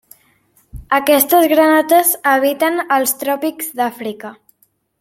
[0.99, 4.33] Aquestes granotes habiten als tròpics d'Àfrica.